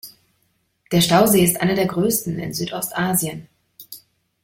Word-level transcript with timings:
Der 0.91 0.99
Stausee 1.01 1.43
ist 1.43 1.61
einer 1.61 1.75
der 1.75 1.85
größten 1.85 2.39
in 2.39 2.55
Südostasien. 2.55 3.47